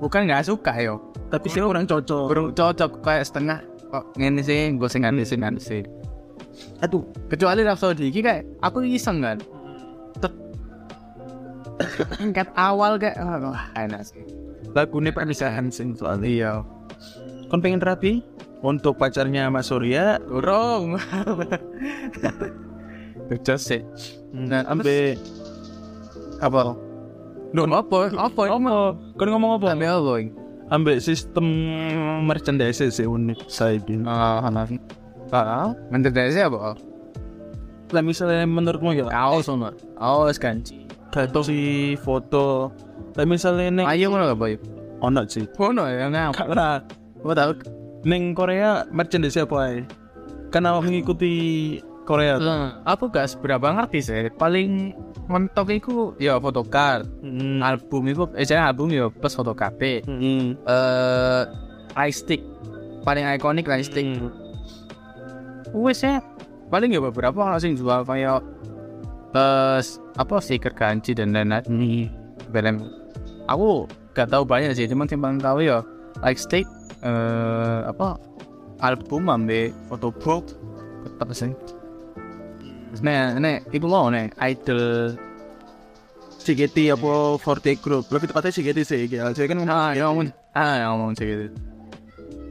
[0.00, 0.98] bukan nggak suka yo.
[1.32, 3.60] tapi sih kurang cocok Kurang cocok kayak setengah.
[3.88, 5.82] Kok ngene sih, gue sing nganti sih sih.
[6.84, 9.40] aduh Kecuali Rhapsody iki kayak aku iseng kan.
[12.20, 14.22] Tingkat awal kayak oh, wah enak sih.
[14.72, 16.52] lagunya perpisahan sing soalnya Iya.
[17.52, 18.24] kon pengen terapi
[18.62, 20.96] untuk pacarnya Mas Surya Durung.
[23.42, 23.82] Just sih.
[24.32, 25.18] Nah, ambe
[26.38, 26.74] apa?
[27.52, 28.08] Loh, apa?
[28.08, 28.42] Apa?
[28.48, 28.74] apa
[29.12, 30.12] kon ngomong apa Ambil apa?
[30.18, 30.30] ini?
[30.72, 31.44] ambe sistem
[32.24, 34.80] merchandise sih unik saya bilang Ah, Hanafi.
[35.28, 36.72] Ah, menterdes apa?
[37.92, 39.68] lah misalnya menurutmu ya Aos ono.
[40.00, 40.88] Aos ganci.
[41.12, 41.58] foto si
[42.00, 42.72] foto
[43.12, 44.56] lah misalnya neng Ayo ngono apa?
[45.04, 46.32] ono sih Ono ya ngap.
[46.32, 46.80] karena
[47.20, 47.52] Apa tahu?
[48.02, 49.82] Neng Korea merchandise apa ya
[50.52, 51.32] kan awak mengikuti
[52.02, 52.36] Korea
[52.82, 54.28] Aku gak seberapa ngerti sih.
[54.34, 54.92] Paling
[55.30, 57.06] mentok iku ya photocard.
[57.22, 57.62] hmm.
[57.62, 60.02] Album iku eh album ya plus foto KP.
[60.04, 60.58] Hmm.
[60.66, 61.42] Eh
[61.94, 62.42] Rice Stick.
[63.06, 64.04] Paling ikonik Rice Stick.
[64.04, 64.34] Hmm.
[65.72, 66.20] Wes ya.
[66.68, 68.42] Paling ya beberapa orang sing jual kayak
[69.32, 69.80] eh
[70.18, 71.64] apa stiker ganci dan lain-lain.
[71.64, 72.04] Hmm.
[72.50, 72.82] Belem.
[73.46, 75.80] Aku gak tahu banyak sih, cuman yang paling tahu ya
[76.20, 76.68] like stick
[77.02, 78.18] eh apa?
[78.82, 80.46] Album ambil photobook
[81.06, 81.54] tetap sih.
[83.00, 85.14] Nah, nah, itu mau nih idol
[86.42, 88.10] CGT apa Forte Group.
[88.10, 91.46] Lebih tepatnya CGT sih ya saya kan ah yang ngomong ah yang ngomong sih gitu.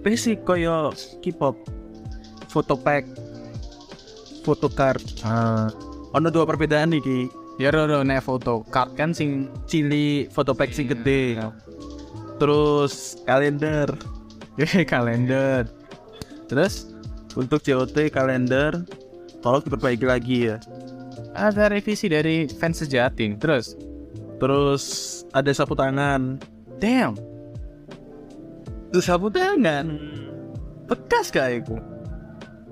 [0.02, 0.90] basic kaya
[1.22, 1.62] K-pop
[2.50, 3.06] foto pack
[4.42, 5.04] foto card.
[5.22, 5.70] Ah,
[6.16, 7.30] ono dua perbedaan iki.
[7.62, 11.38] Ya ro ro nek foto card kan sing cili foto pack sing gede.
[12.42, 13.94] Terus kalender
[14.60, 15.68] ya kalender.
[16.48, 16.92] Terus
[17.38, 18.84] untuk JOT kalender
[19.40, 20.58] tolong diperbaiki lagi ya
[21.36, 23.36] ada revisi dari fans sejati.
[23.40, 23.76] Terus
[24.42, 24.84] terus
[25.32, 26.42] ada sapu tangan
[26.82, 27.14] damn
[28.90, 30.02] terus sapu tangan
[30.90, 31.78] bekas gak itu?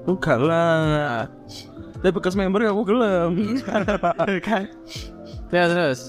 [0.09, 1.29] enggak lah
[2.01, 3.61] tapi bekas member aku gelem
[4.47, 4.65] kan.
[5.53, 5.99] Terus terus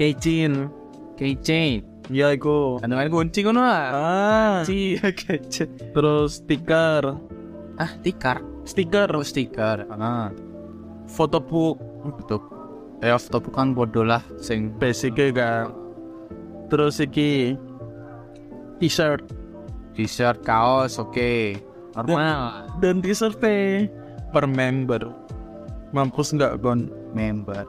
[0.00, 0.72] kecin
[1.20, 1.84] keychain.
[2.08, 3.84] Ya iku Kandungan kunci ngono lah.
[3.90, 5.64] ah Si kece.
[5.90, 7.16] terus stiker
[7.74, 8.38] Ah, tikar.
[8.62, 9.84] stiker Oh, stiker.
[9.90, 10.30] Ah.
[11.06, 11.76] fotobook
[12.14, 12.40] Betul.
[13.00, 15.66] Eh, off top kan bodoh lah sing basicnya kan
[16.66, 17.52] terus iki
[18.78, 19.20] t-shirt
[19.92, 21.54] t-shirt, kaos, oke.
[21.94, 22.66] Normal.
[22.78, 23.86] dan t-shirt teh
[24.28, 25.06] per member
[25.90, 27.62] mampus nggak kon Member.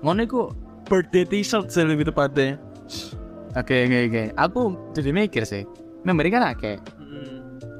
[0.00, 0.42] Ngono iku
[0.84, 2.56] birthday t-shirt sih lebih tepatnya
[3.56, 4.22] Oke, oke, oke.
[4.36, 5.64] Aku jadi mikir sih.
[6.04, 6.76] Member ini kan akeh.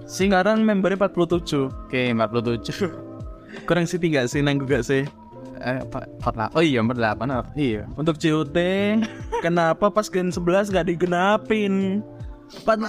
[0.07, 2.71] sekarang membernya 47 Oke, 47.
[3.67, 5.03] kurang sih tiga sih nanggu gak sih
[5.59, 5.81] eh.
[6.55, 7.27] Oh iya, empat delapan.
[7.35, 7.45] oh.
[7.59, 7.91] Iya.
[7.99, 8.55] untuk JOT
[9.45, 12.07] kenapa pas gen 11 gak digenapin
[12.63, 12.87] 48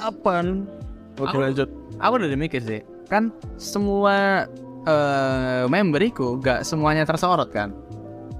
[1.17, 2.85] oke Aku- lanjut Aku udah mikir sih.
[3.09, 4.45] Kan semua
[4.85, 7.73] eh member iku gak semuanya tersorot kan.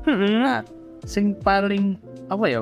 [0.05, 0.61] Nah,
[1.01, 1.97] sing paling
[2.29, 2.61] apa ya?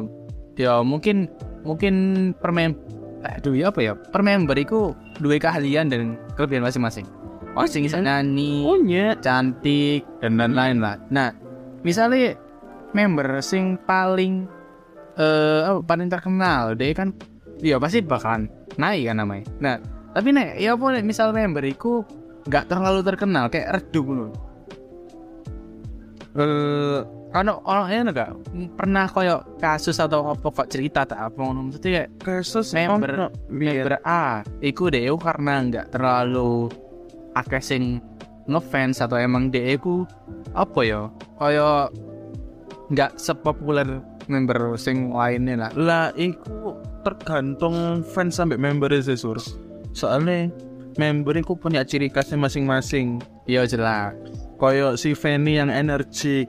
[0.56, 1.28] Ya mungkin
[1.66, 1.94] mungkin
[2.38, 2.78] per mem
[3.26, 3.94] aduh ya apa ya?
[3.98, 7.10] Per member iku dua keahlian dan kelebihan masing-masing.
[7.56, 11.00] Oh, sing bisa nyanyi, oh iya cantik dan lain-lain lah.
[11.08, 11.32] Nah,
[11.88, 12.36] misalnya
[12.92, 14.46] member sing paling
[15.16, 17.16] eh apa, paling terkenal, dia kan
[17.64, 19.48] ya pasti bakalan naik kan namanya.
[19.64, 19.76] Nah,
[20.12, 22.04] tapi nek ya apa nek misal member iku
[22.46, 24.32] nggak terlalu terkenal kayak redup loh.
[26.36, 27.00] Eh,
[27.36, 28.32] kalau orangnya enggak
[28.80, 31.68] pernah koyo kasus atau apa kok cerita tak apa ngono.
[31.68, 33.28] Maksudnya kayak kasus member ono.
[33.52, 36.72] member A iku deh karena nggak terlalu
[37.36, 38.00] akeh sing
[38.48, 40.08] ngefans atau emang dia iku
[40.56, 41.92] apa ya kaya
[42.96, 44.00] nggak sepopuler
[44.32, 45.72] member sing lainnya lah.
[45.76, 49.36] Lah iku tergantung fans sampai member sih sur.
[49.92, 50.56] Soalnya
[50.96, 53.20] member iku punya ciri khasnya masing-masing.
[53.44, 54.16] Iya jelas.
[54.56, 56.48] Koyo si Fanny yang energik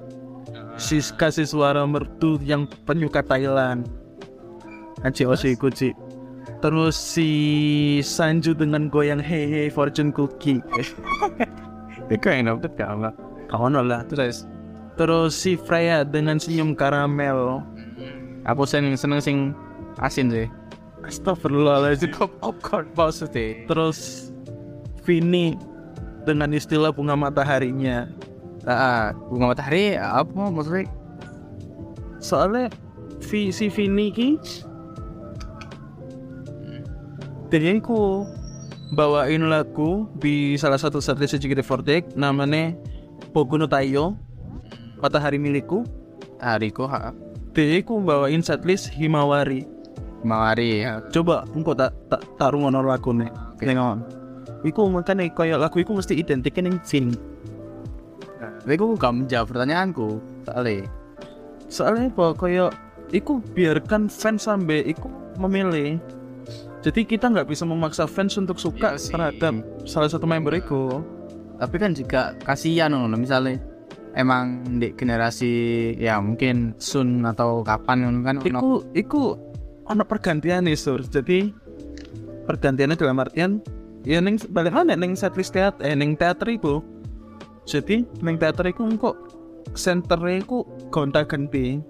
[0.77, 3.89] si kasih suara merdu yang penyuka Thailand.
[5.05, 5.93] Iku Ci.
[6.65, 7.29] terus si
[8.01, 10.65] Sanju dengan goyang hehe fortune cookie.
[12.13, 13.15] Itu yang dapet gak enggak
[13.53, 14.03] kawan lah.
[14.09, 14.49] Terus?
[14.97, 17.61] Terus si Freya dengan senyum karamel.
[18.49, 19.37] Aku seneng seneng sing
[20.01, 20.49] asin sih?
[21.05, 22.11] Astagfirullahaladzim.
[22.41, 24.31] Popcorn maksudnya terus
[25.07, 25.55] Vini
[26.27, 28.11] dengan istilah bunga mataharinya
[28.67, 30.91] ah bunga matahari apa maksudnya?
[32.19, 32.67] Soalnya
[33.31, 34.29] vi, si Vini ki
[37.47, 38.27] dia ku
[38.93, 42.75] bawain lagu di salah satu setlist JKT48 namanya
[43.31, 44.19] Boku no Taiyo
[44.99, 45.87] Matahari Milikku.
[46.43, 47.15] Hariku ha
[47.55, 49.65] dia ku bawain setlist Himawari.
[50.27, 51.07] Mawari ya.
[51.15, 53.31] Coba engkau tak tak rungono lagu nih
[53.63, 54.03] nengon
[54.67, 57.15] Iku makanya kayak lagu iku mesti identik ning Vini
[58.67, 60.91] tapi aku gak menjawab pertanyaanku soalnya
[61.71, 62.75] soalnya apa kayak
[63.15, 66.01] iku biarkan fans sampai iku memilih.
[66.83, 69.55] Jadi kita nggak bisa memaksa fans untuk suka Iya terhadap
[69.87, 71.03] salah satu member iku.
[71.57, 73.59] Tapi kan juga kasihan loh misalnya
[74.15, 79.23] emang di generasi ya mungkin Sun atau kapan kan ono- iku iku
[79.89, 81.03] ono pergantian nih sur.
[81.03, 81.51] Jadi
[82.47, 83.59] pergantiannya dalam artian
[84.07, 86.79] ya neng balik neng setlist teater eh neng teater iku
[87.67, 89.17] jadi neng teater iku kok
[89.75, 90.63] senternya iku
[90.95, 91.83] gonta ganti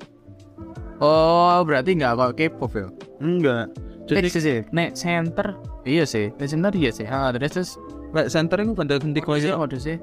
[1.04, 2.88] oh berarti nggak kok K-pop ya?
[3.20, 3.68] Enggak.
[4.08, 7.04] Jadi sih sih nek center iya sih nek center iya sih.
[7.04, 7.70] Ah terus terus.
[8.16, 10.00] Nek center iku gonta ganti kok sih waduh sih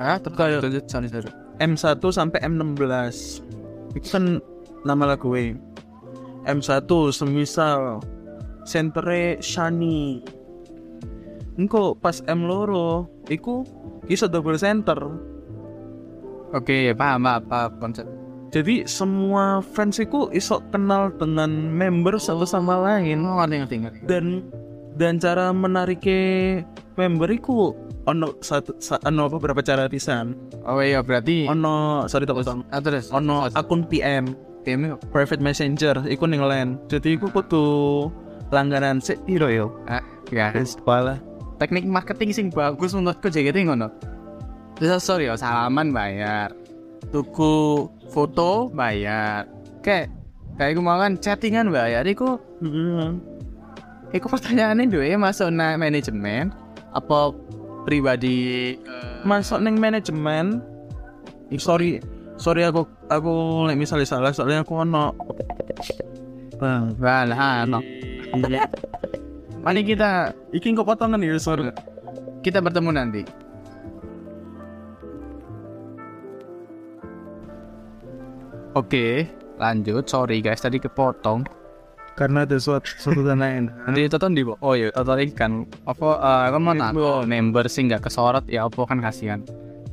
[0.00, 3.44] ah terus terus sorry sorry M1 sampai M16
[3.92, 4.40] itu kan
[4.88, 5.54] nama lagu e.
[6.48, 8.02] M1 semisal.
[8.62, 10.22] Sentere Shani.
[11.54, 13.62] Engko pas M loro iku
[14.12, 15.00] iso double center.
[16.52, 18.06] Oke paham paham paham konsep.
[18.52, 23.24] Jadi semua fans iku iso kenal dengan member satu sama lain.
[23.24, 23.98] Oh ngerti ngerti ngerti.
[24.04, 24.44] Dan
[25.00, 26.60] dan cara menariknya
[27.00, 27.72] member iku
[28.04, 30.36] ono satu sa, ono beberapa cara pisan?
[30.68, 32.60] Oh iya berarti ono sorry tak potong.
[32.68, 33.08] Ah terus.
[33.08, 34.36] Ono akun PM
[34.68, 37.64] PM private messenger iku ning line jadi iku kudu
[38.52, 39.72] langganan sik piro yo?
[39.88, 40.52] Ah ya.
[40.52, 41.31] Wis kepala
[41.62, 43.86] teknik marketing sing bagus menurutku JKT ngono.
[44.74, 46.50] Terus sorry ya salaman bayar.
[47.14, 49.46] Tuku foto bayar
[49.82, 50.10] kayak
[50.56, 52.38] kayak gue mau kan chattingan bayar iku
[54.12, 56.54] iku pertanyaannya dua ya masuk na manajemen
[56.92, 57.34] apa
[57.88, 60.62] pribadi eh, masuk neng manajemen
[61.58, 61.98] sorry
[62.38, 65.16] sorry aku aku misalnya salah soalnya aku ono
[66.60, 67.82] bang Walah, no.
[69.62, 71.70] Mari kita iki kok potongan ya sorry
[72.42, 73.22] kita bertemu nanti.
[78.72, 79.28] Oke,
[79.60, 80.08] lanjut.
[80.08, 81.46] Sorry guys, tadi kepotong.
[82.12, 86.08] karena ada suatu suatu dan lain Nanti tonton di oh iya, tonton ini kan apa
[86.20, 86.92] eh kan mana
[87.24, 89.40] member sih nggak kesorot ya apa kan kasihan.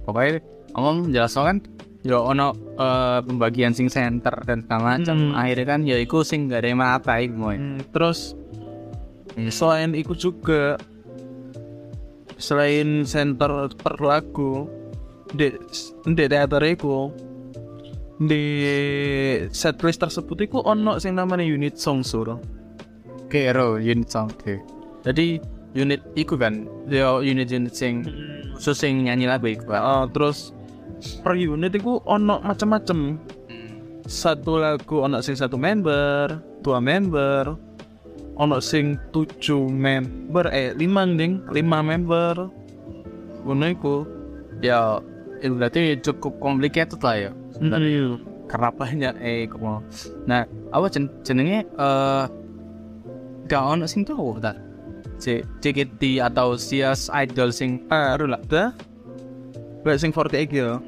[0.03, 0.43] Pokoknya
[0.75, 1.63] ngomong jelas kan
[2.03, 5.31] ya ono eh, pembagian sing center dan segala macam.
[5.31, 5.39] Hmm.
[5.39, 7.55] Akhirnya kan ya iku sing gak ada yang mata iku.
[7.55, 8.35] Hmm, terus
[9.47, 10.75] selain itu juga
[12.35, 14.67] selain center per lagu
[15.31, 15.55] di
[16.03, 17.13] di teater iku
[18.19, 18.43] di
[19.55, 22.35] setlist tersebut iku ono sing namanya unit song sur
[23.29, 24.57] Kero unit song oke.
[25.05, 25.39] Jadi
[25.77, 28.01] unit iku kan ya unit-unit sing
[28.57, 29.69] khusus sing nyanyi lagu iku.
[29.69, 29.79] Pak.
[29.79, 30.51] Uh, terus
[31.21, 33.21] per unit iku ono macam-macam
[34.09, 37.53] satu lagu ono sing satu member dua member
[38.39, 42.47] ono sing tujuh member eh lima ding lima member
[43.43, 43.95] ngono iku
[44.59, 44.99] Ya
[45.39, 47.31] itu berarti cukup complicated lah ya.
[47.55, 48.19] sebenarnya.
[48.51, 49.79] Karena banyak eh kok.
[50.27, 50.43] Nah,
[50.75, 52.23] apa jen jenenge eh
[53.47, 54.59] gak ono sing tau bentar.
[55.19, 58.71] C CKT atau Sias Idol sing aduh lah, dah.
[59.87, 60.79] Lek sing 48 ya.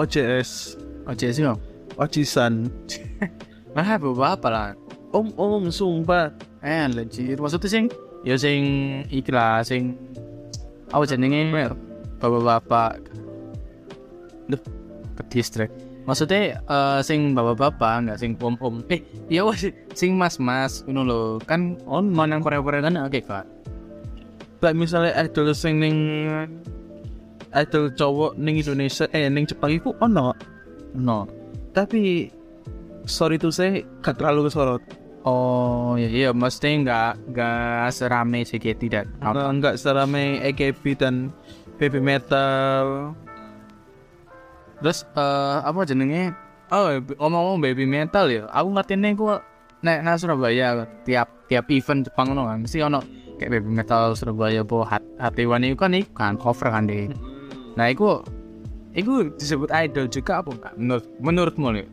[0.00, 1.60] OJS, ojo sih om.
[2.00, 2.72] Ojisan.
[3.76, 4.72] Nah, beberapa lah.
[5.12, 6.32] Om om sumpah.
[6.60, 7.40] Eh, legit.
[7.40, 7.84] Maksudnya sing
[8.20, 8.62] ya sing
[9.08, 9.96] iki lah sing
[10.92, 11.48] apa jenenge
[12.20, 13.00] bapak-bapak.
[14.52, 14.60] Duh,
[15.16, 15.72] ke distrik.
[16.04, 18.84] Maksudnya eh, sing bapak-bapak enggak sing om-om.
[18.92, 19.00] Eh,
[19.32, 19.64] iya wes
[19.96, 21.20] sing mas-mas ngono lho.
[21.48, 23.46] Kan on mau nang Korea-Korea kan oke Kak.
[24.60, 25.96] Lek misalnya idol sing ning
[27.56, 30.36] idol cowok ning Indonesia eh ning Jepang iku ono.
[30.92, 31.24] No.
[31.72, 32.28] Tapi
[33.06, 34.82] sorry tuh saya gak terlalu kesorot.
[35.20, 41.28] Oh, iya iya mesti enggak enggak serame CKT dan Enggak, enggak serame AKB dan
[41.76, 43.12] baby metal.
[44.80, 46.32] Terus eh apa jenenge?
[46.72, 46.88] Oh,
[47.20, 48.48] ngomong-ngomong baby metal ya.
[48.48, 49.28] Aku ngertine ku
[49.84, 53.00] nek nang Surabaya tiap tiap event Jepang ngono kan mesti ono
[53.36, 57.12] kayak baby metal Surabaya po hat hati wani kan iku kan cover kan deh.
[57.76, 58.24] Nah, iku
[58.96, 60.72] iku disebut idol juga apa enggak?
[60.80, 61.86] Menurut menurutmu nih?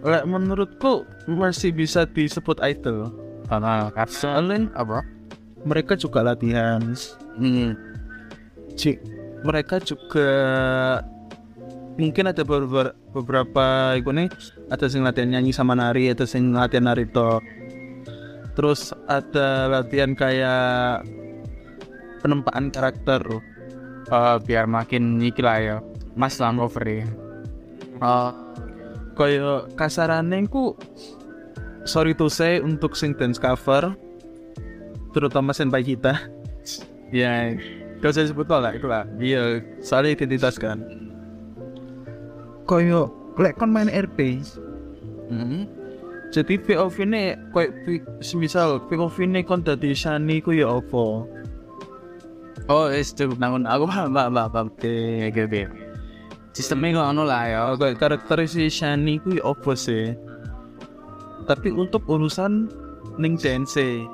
[0.00, 3.12] Lek menurutku masih bisa disebut idol.
[3.50, 5.04] Karena Soalnya apa?
[5.60, 6.80] mereka juga latihan.
[7.36, 7.76] Hmm.
[8.80, 8.96] Cik,
[9.44, 10.30] mereka juga
[12.00, 14.32] mungkin ada beberapa beberapa nih
[14.72, 17.44] ada yang latihan nyanyi sama nari ada yang latihan nari tok
[18.56, 21.04] terus ada latihan kayak
[22.24, 23.20] penempaan karakter
[24.10, 25.76] Eh, biar makin iki lah ya.
[26.18, 27.06] Mas lah cover ya.
[28.02, 28.34] Oh,
[29.20, 30.72] kayak kasarannya ku
[31.84, 33.92] sorry to say untuk sing dance cover
[35.12, 36.16] terutama senpai kita
[37.12, 37.52] ya
[38.00, 39.04] gak usah disebut lah itu lah.
[39.20, 40.80] iya soalnya identitas kan
[42.64, 44.40] koyo lek kon main RP
[45.30, 45.62] Hmm.
[46.34, 47.22] jadi POV ini
[47.54, 51.28] kayak pi- semisal POV ini kon dadi Shani ku ya apa
[52.66, 53.66] Oh, es cukup nangun.
[53.66, 54.66] Aku paham, paham, paham, paham.
[54.70, 54.94] Oke,
[55.26, 55.62] oke, oke.
[56.50, 57.58] Sistemnya kok anu lah ya.
[57.70, 60.14] Oh, kayak karakter si Shani ku ya apa sih
[61.50, 62.70] tapi untuk urusan
[63.18, 64.06] ning dance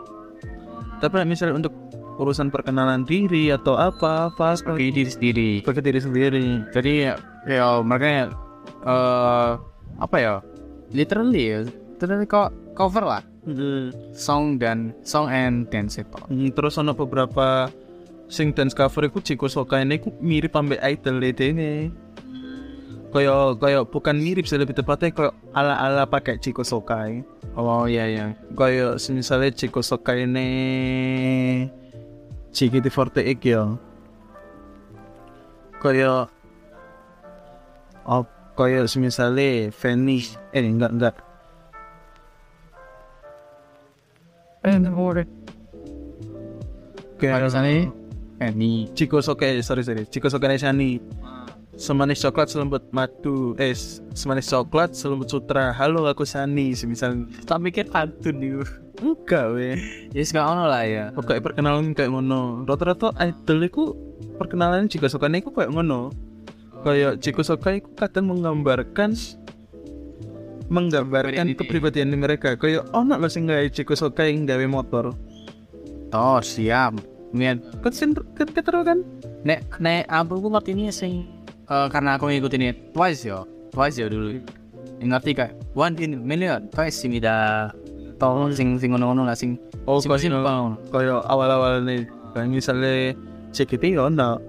[1.04, 1.74] tapi misalnya untuk
[2.16, 5.50] urusan perkenalan diri atau apa pas Bagi diri sendiri.
[5.60, 6.92] pakai diri sendiri Jadi
[7.44, 8.32] ya, makanya
[8.88, 9.50] eh
[10.00, 10.34] apa ya?
[10.96, 13.22] Literally ya, literally kok cover lah.
[14.16, 16.16] Song dan song and dance itu.
[16.32, 17.68] Hmm, terus ono beberapa
[18.32, 21.92] sing dance cover iku Jiko Soka ini mirip ambek idol ini
[23.16, 27.24] kayak kayak bukan mirip sih lebih tepatnya kayak ala ala pakai Jiko Sokai
[27.56, 28.26] Oh iya iya.
[28.52, 30.48] kayak misalnya Jiko Sokai ini
[32.52, 33.64] JKT48 ya
[35.80, 36.28] kayak
[38.04, 41.16] oh kayak misalnya Fanny eh enggak enggak
[44.92, 45.26] boleh.
[47.16, 47.48] kayak
[48.52, 48.90] nih.
[48.92, 50.98] Ciko Soke, sorry sorry, Ciko Soke Nesani.
[51.76, 53.76] Semanis coklat selembut madu, eh
[54.16, 55.76] semanis coklat selembut sutra.
[55.76, 58.64] Halo aku Sani, semisal Tak mikir pantun nih.
[58.96, 59.76] enggak weh.
[60.16, 61.04] Ya sekarang ono lah ya.
[61.12, 62.64] Pokoknya perkenalan kayak ngono.
[62.64, 63.84] Rata-rata idol iku
[64.40, 66.16] perkenalan Ciko Soke iku kayak ngono.
[66.80, 69.12] Kayak Ciko Soke iku kadang menggambarkan
[70.72, 72.10] menggambarkan Kepribadian.
[72.16, 75.14] mereka kayak oh nak sing gawe Chico Soka yang gawe motor
[76.10, 76.98] Oh siap.
[77.36, 77.92] Niat kan
[78.32, 78.48] kan
[78.82, 78.98] kan
[79.44, 81.35] nek nek aku ku ngerti ini sing
[81.68, 83.46] eh, karena aku ngikutin ini twice yo.
[83.74, 84.40] Twice yo dulu.
[85.02, 86.70] Ngerti kayak one in million.
[86.72, 87.68] Twice sing ida
[88.16, 93.12] tolong sing sing ngono-ngono lah sing oh simpel simpel kayak kayak awal-awal nih kayak misalnya
[93.52, 94.40] CKT ya no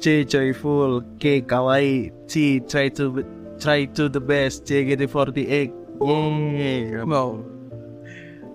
[0.00, 3.22] C joyful K kawaii C try to
[3.60, 5.70] try to the best JKT48
[6.02, 7.06] yeah.
[7.06, 7.46] Wow.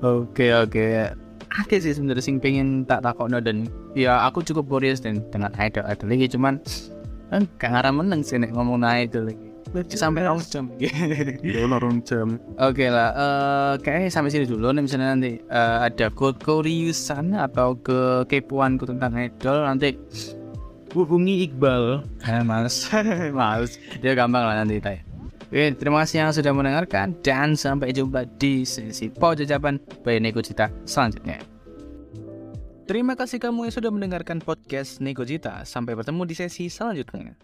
[0.04, 1.16] Oke oke.
[1.60, 5.84] Oke sih sebenarnya sing pengen tak takokno dan ya aku cukup curious dan dengan idol
[5.88, 6.62] idol lagi cuman
[7.30, 9.50] kan gak ngarah meneng sih nek ngomong idol lagi.
[9.94, 10.66] Sampai rong jam.
[11.46, 16.10] ya lorong jam Oke lah, eh kayaknya sampai sini dulu nih misalnya nanti eh, ada
[16.10, 19.94] kuriusan atau ke kepuanku tentang idol nanti
[20.90, 22.90] hubungi Iqbal eh, males
[23.40, 25.06] males dia gampang lah nanti tanya.
[25.50, 30.70] Oke, terima kasih yang sudah mendengarkan dan sampai jumpa di sesi pojok jawaban Neko Cita
[30.86, 31.59] selanjutnya.
[32.90, 35.62] Terima kasih kamu yang sudah mendengarkan podcast Neko Cita.
[35.62, 37.38] Sampai bertemu di sesi selanjutnya.